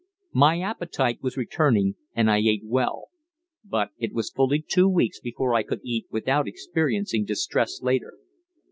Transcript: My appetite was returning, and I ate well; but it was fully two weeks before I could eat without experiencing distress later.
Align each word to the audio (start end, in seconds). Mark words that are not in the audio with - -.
My 0.33 0.59
appetite 0.61 1.19
was 1.21 1.37
returning, 1.37 1.93
and 2.15 2.27
I 2.31 2.39
ate 2.39 2.63
well; 2.65 3.09
but 3.63 3.89
it 3.99 4.13
was 4.13 4.31
fully 4.31 4.59
two 4.59 4.89
weeks 4.89 5.19
before 5.19 5.53
I 5.53 5.61
could 5.61 5.81
eat 5.83 6.07
without 6.09 6.47
experiencing 6.47 7.23
distress 7.23 7.83
later. 7.83 8.13